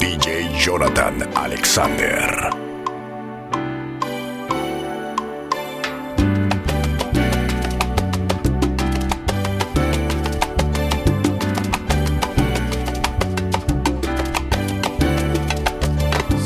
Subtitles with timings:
[0.00, 2.48] DJ Jonathan Alexander.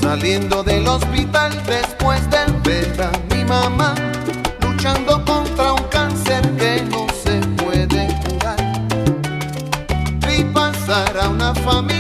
[0.01, 3.95] Saliendo del hospital después de ver a mi mamá,
[4.63, 8.57] luchando contra un cáncer que no se puede curar.
[10.27, 11.94] Vi pasar a una familia.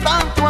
[0.00, 0.41] tanto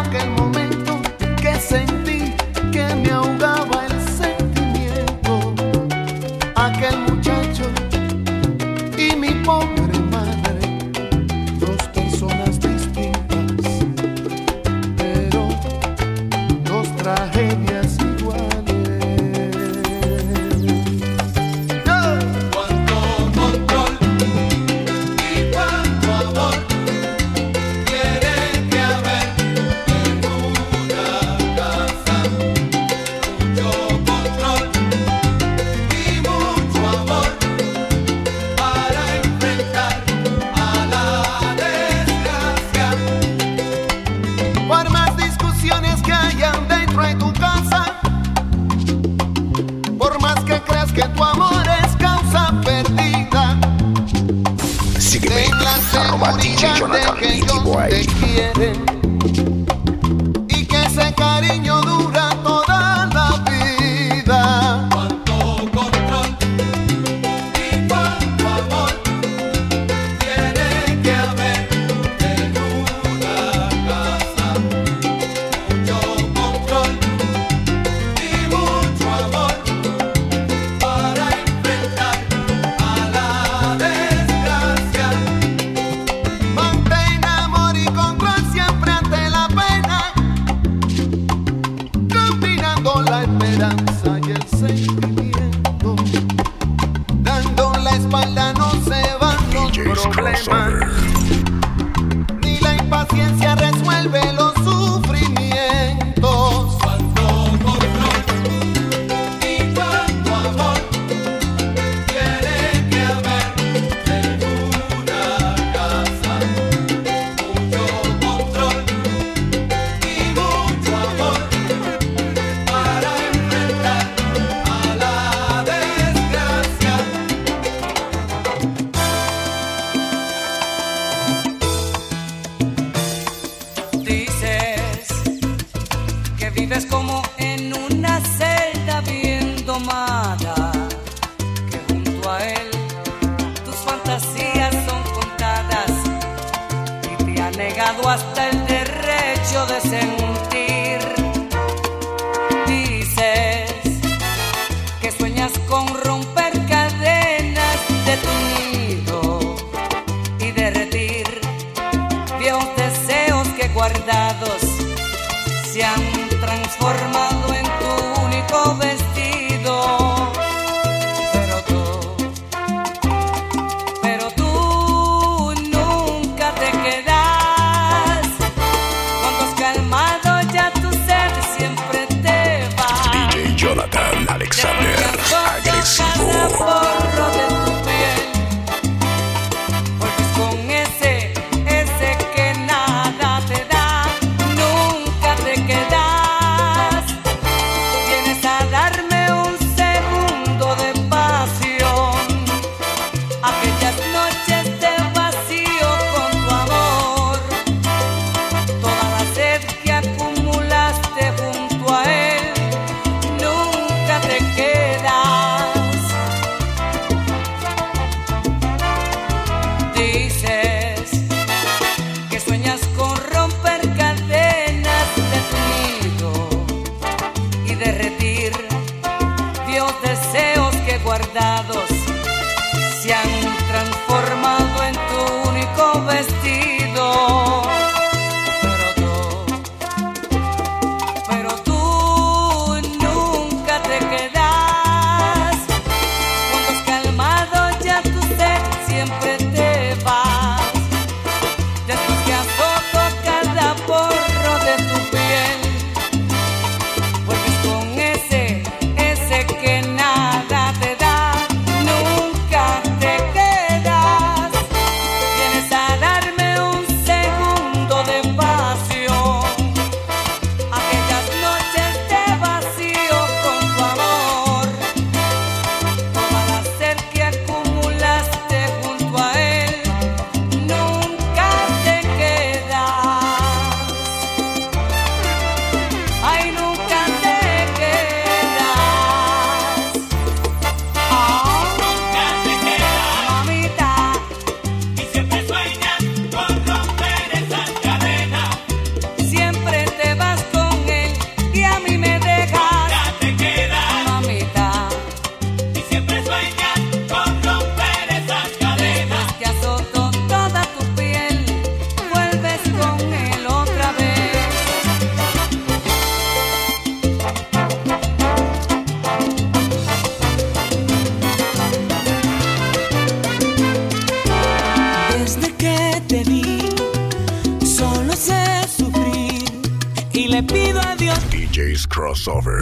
[332.23, 332.62] crossover.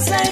[0.00, 0.31] say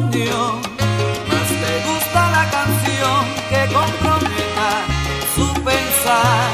[0.00, 4.68] más le gusta la canción que comprometa
[5.34, 6.50] su pensar.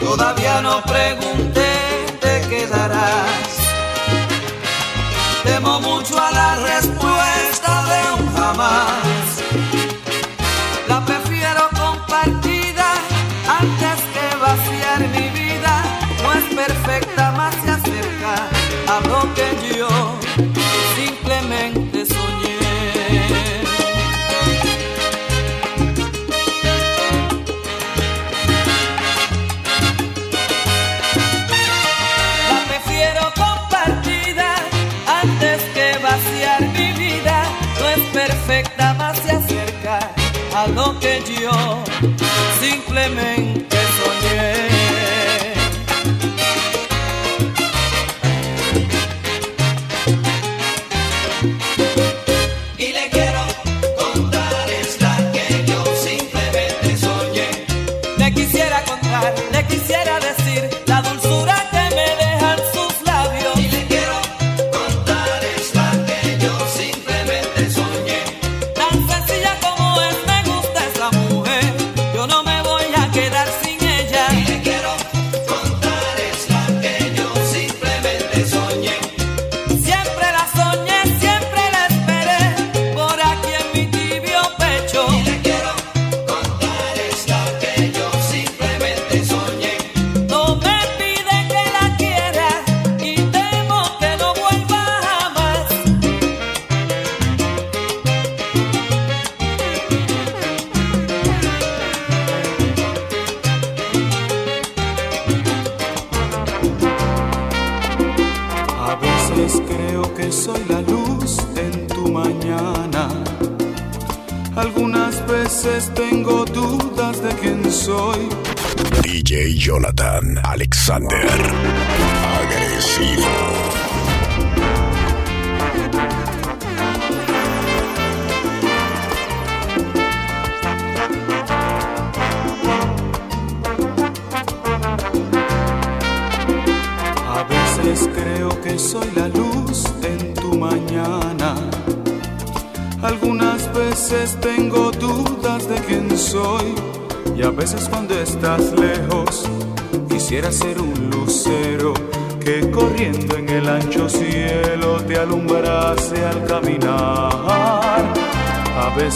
[0.00, 1.45] Todavía no pregunta.
[42.60, 43.45] simplemente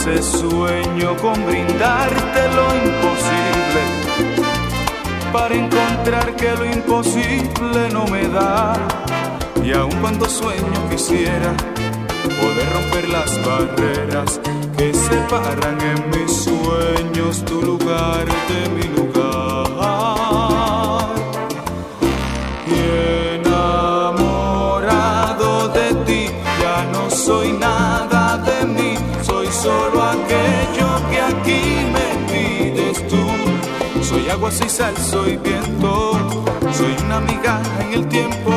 [0.03, 3.83] Veces sueño con brindarte lo imposible
[5.31, 8.79] para encontrar que lo imposible no me da.
[9.63, 11.55] Y aun cuando sueño quisiera
[12.41, 14.41] poder romper las barreras
[14.79, 19.10] que separan en mis sueños tu lugar de mi lugar.
[34.41, 36.13] Agua, soy sal, soy viento,
[36.73, 38.53] soy una amiga en el tiempo,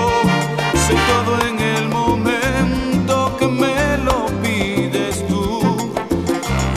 [0.88, 5.91] soy todo en el momento que me lo pides tú.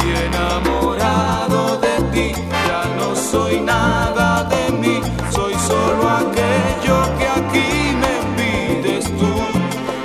[0.04, 2.32] Y enamorado de ti,
[2.66, 9.32] ya no soy nada de mí, soy solo aquello que aquí me pides tú.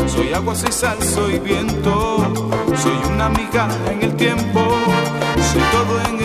[0.08, 2.18] Soy agua, soy sal, soy viento,
[2.76, 4.62] soy una amiga en el tiempo,
[5.52, 6.21] soy todo en el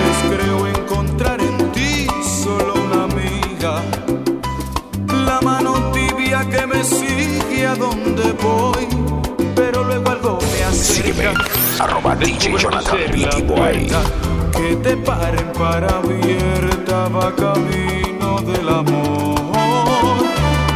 [0.00, 2.06] veces creo encontrar en ti
[2.42, 3.82] solo una amiga,
[5.26, 8.86] la mano tibia que me sigue a donde voy,
[9.54, 11.26] pero luego algo me Sígueme.
[11.26, 11.60] acerca.
[11.84, 13.88] Arroba DJ Jonathan Ricky Boy.
[14.52, 19.40] Que te paren para abierta va camino del amor.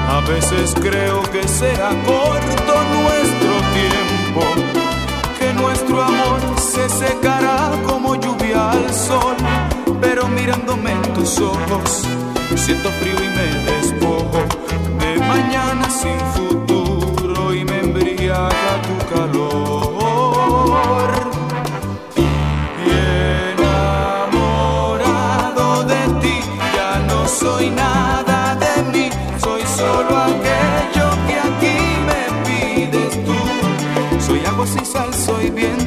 [0.08, 4.42] A veces creo que será corto nuestro tiempo,
[5.38, 7.53] que nuestro amor se secará
[11.24, 12.02] ojos,
[12.54, 14.44] siento frío y me despojo
[14.98, 21.10] de mañana sin futuro y me embriaga tu calor.
[22.14, 22.20] Y
[24.42, 26.36] enamorado de ti,
[26.76, 29.08] ya no soy nada de mí,
[29.42, 33.38] soy solo aquello que aquí me pides tú.
[34.26, 35.83] Soy agua sin sal, soy viento,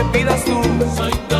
[0.00, 1.39] que pidas tú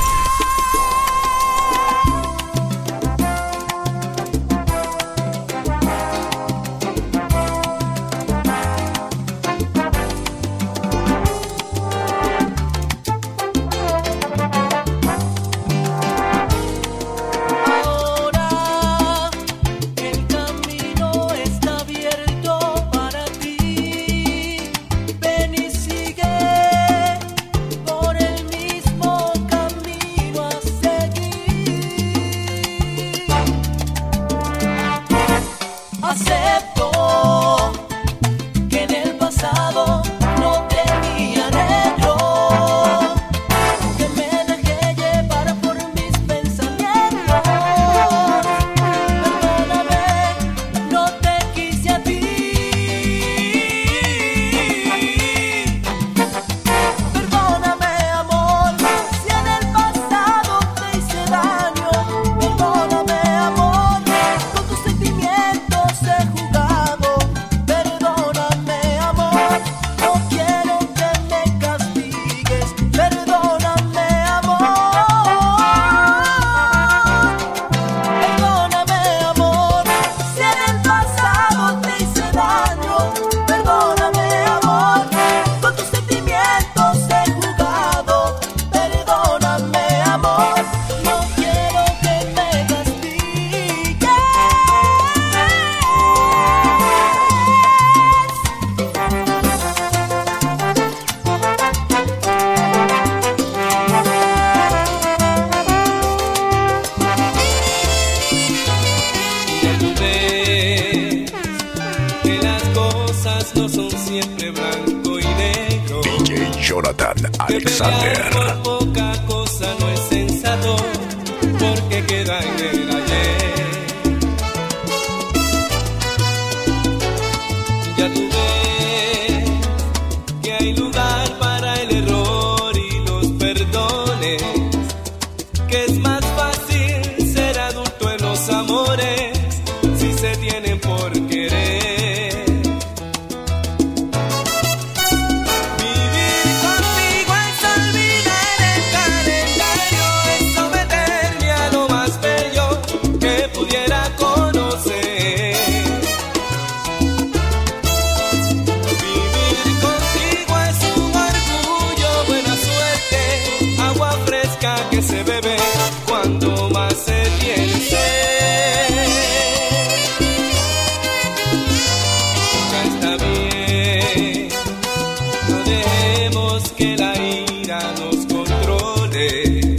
[175.71, 179.75] dejemos que la ira nos controle,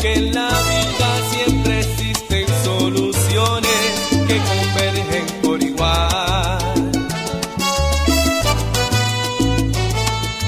[0.00, 3.90] que en la vida siempre existen soluciones
[4.28, 6.58] que convergen por igual.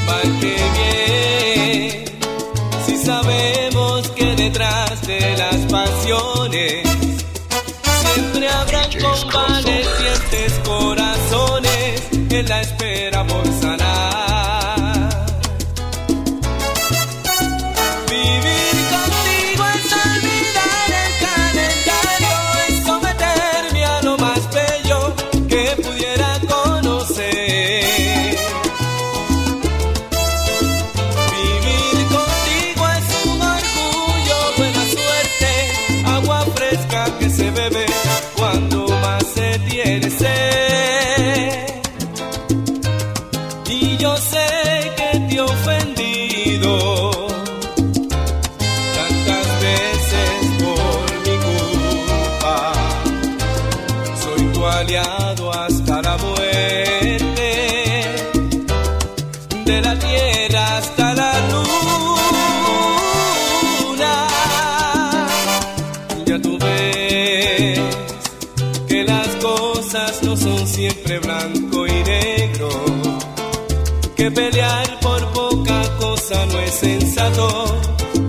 [0.07, 2.05] Mal que bien,
[2.87, 6.89] si sabemos que detrás de las pasiones
[8.03, 12.92] siempre habrán convalecientes corazones en la espera.
[74.23, 77.81] Que pelear por poca cosa no es sensato,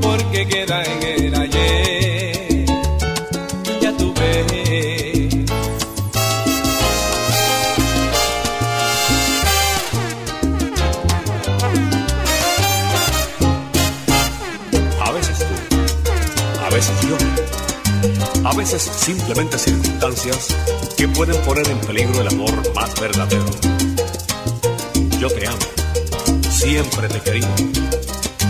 [0.01, 2.65] porque queda en el ayer.
[3.79, 5.35] Ya tú ves.
[14.99, 15.55] A veces tú,
[16.65, 20.47] a veces yo, a veces simplemente circunstancias
[20.97, 23.45] que pueden poner en peligro el amor más verdadero.
[25.19, 25.72] Yo te amo,
[26.63, 27.47] siempre te he querido,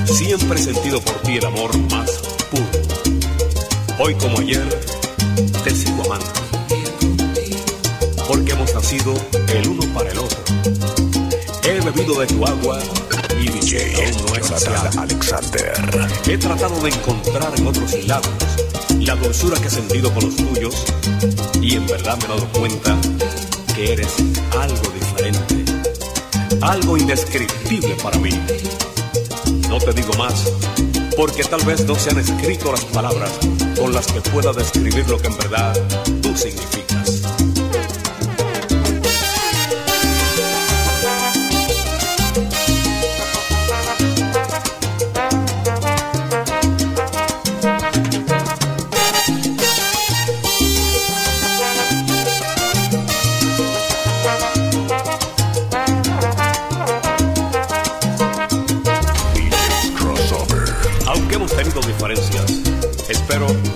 [0.05, 2.11] siempre he sentido por ti el amor más
[2.51, 2.63] puro.
[3.97, 4.67] Hoy como ayer,
[5.63, 6.27] te sigo amando,
[8.27, 9.15] porque hemos nacido
[9.47, 10.37] el uno para el otro.
[11.63, 12.79] He bebido de tu agua
[13.41, 15.73] y aún no es Alexander.
[16.27, 18.33] He tratado de encontrar en otros labios
[18.99, 20.85] la dulzura que he sentido con los tuyos
[21.61, 22.95] y en verdad me he dado cuenta
[23.75, 24.13] que eres
[24.51, 25.62] algo diferente,
[26.63, 28.31] algo indescriptible para mí.
[29.67, 30.51] No te digo más
[31.17, 33.31] porque tal vez no se han escrito las palabras
[33.77, 35.73] con las que pueda describir lo que en verdad
[36.21, 36.82] tú significas.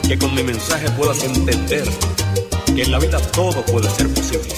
[0.07, 1.83] Que con mi mensaje puedas entender
[2.73, 4.53] que en la vida todo puede ser posible.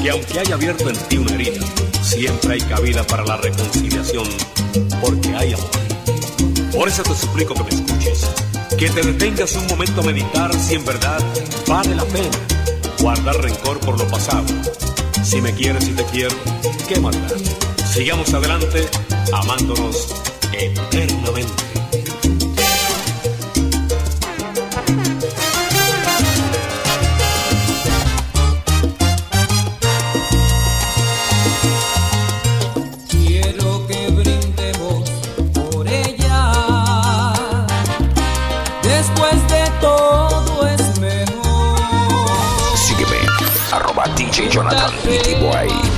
[0.00, 1.60] Que aunque haya abierto en ti una herida,
[2.02, 4.28] siempre hay cabida para la reconciliación,
[5.00, 5.70] porque hay amor.
[6.72, 8.30] Por eso te suplico que me escuches,
[8.78, 11.18] que te detengas un momento a meditar si en verdad
[11.66, 12.38] vale la pena
[13.00, 14.44] guardar rencor por lo pasado.
[15.24, 16.36] Si me quieres y te quiero,
[16.86, 17.36] ¿qué maldad?
[17.92, 18.88] Sigamos adelante
[19.32, 20.14] amándonos
[20.52, 21.83] eternamente.
[44.54, 45.93] Jonathan Pretty Boy.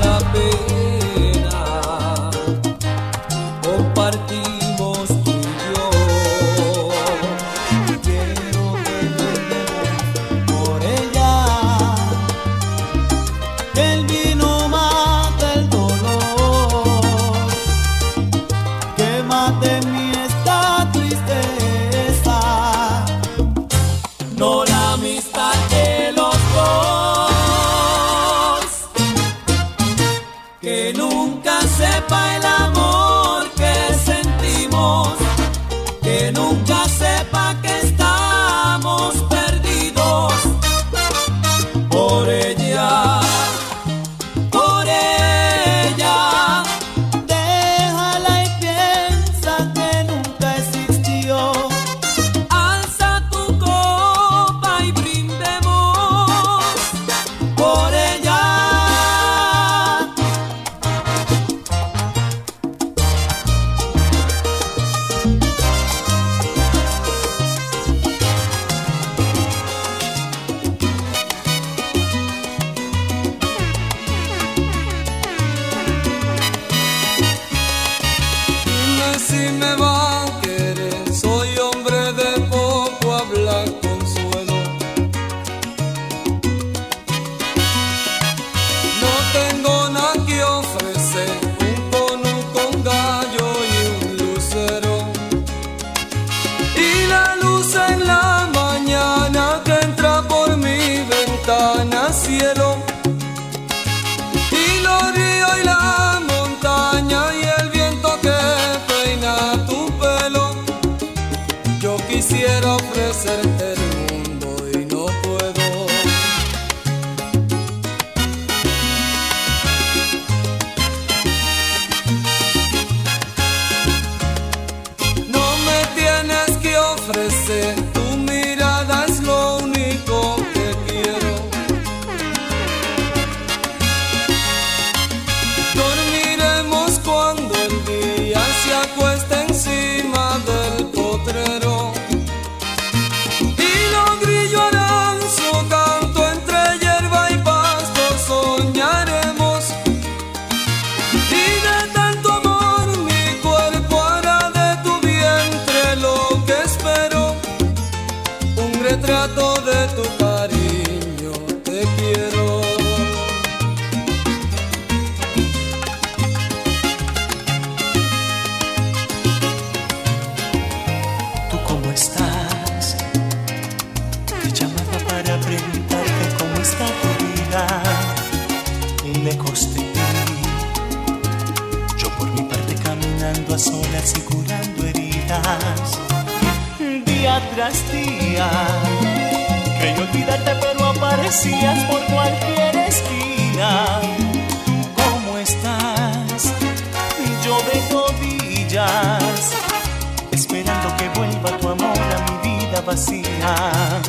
[202.86, 204.00] vacía.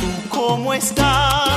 [0.00, 1.51] ¿Tú cómo estás?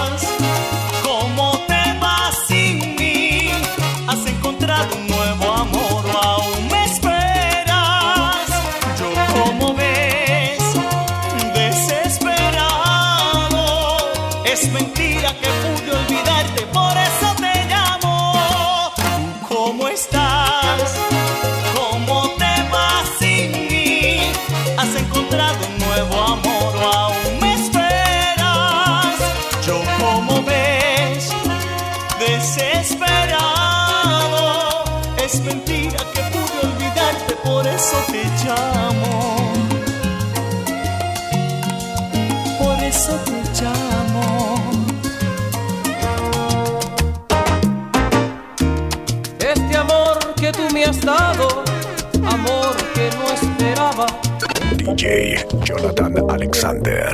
[55.64, 57.14] Jonathan Alexander.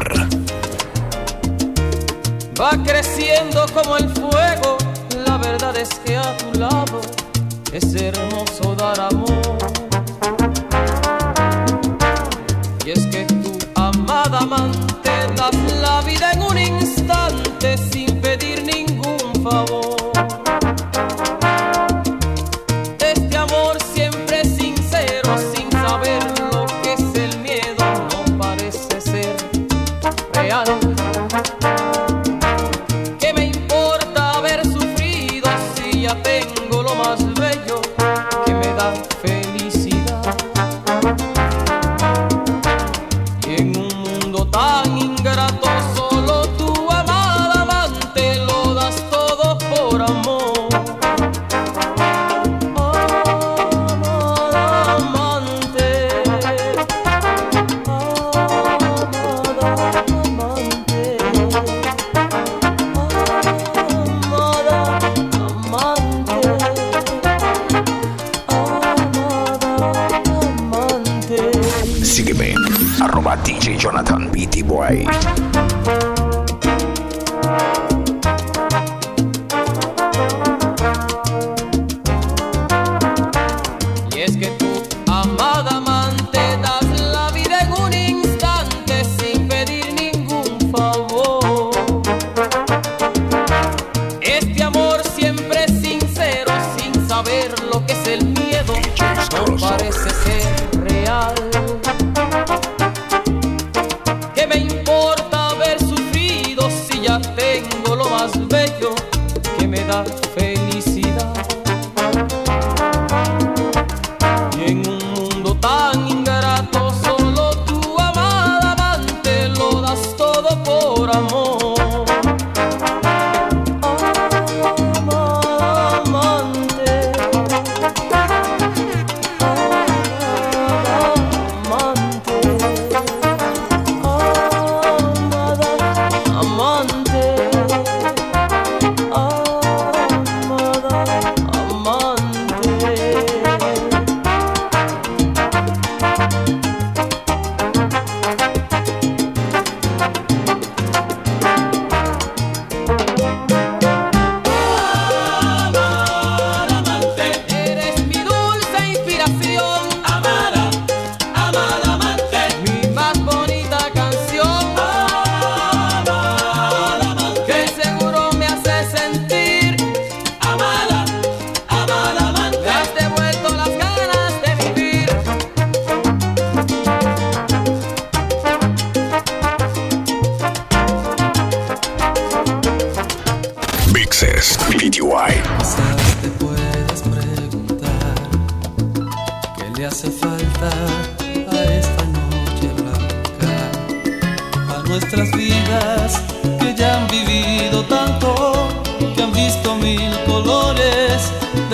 [2.59, 4.77] Va creciendo como el fuego,
[5.25, 7.01] la verdad es que a tu lado
[7.73, 9.90] es hermoso dar amor.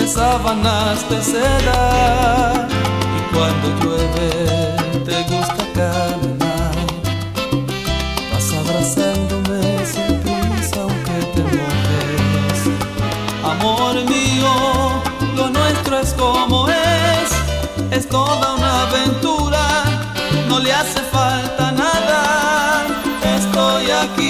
[0.08, 2.66] sábanas te seda
[3.18, 4.30] y cuando llueve
[5.04, 6.76] te gusta caminar.
[8.32, 12.60] Vas abrazándome sin prisa aunque te mojes.
[13.44, 14.52] Amor mío,
[15.36, 17.30] lo nuestro es como es,
[17.90, 19.84] es toda una aventura,
[20.48, 22.86] no le hace falta nada.
[23.36, 24.28] Estoy aquí.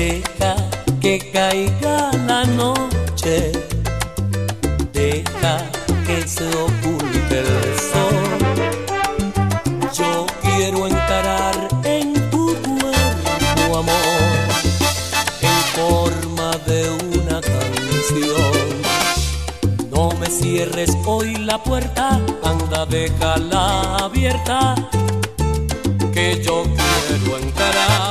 [0.00, 0.56] Deja
[0.98, 3.52] que caiga la noche,
[4.94, 5.58] deja
[6.06, 8.28] que se oculte el sol.
[9.92, 14.22] Yo quiero encarar en tu cuerpo amor
[15.42, 16.80] en forma de
[17.18, 18.64] una canción.
[19.90, 24.76] No me cierres hoy la puerta, anda déjala abierta,
[26.14, 28.09] que yo quiero encarar.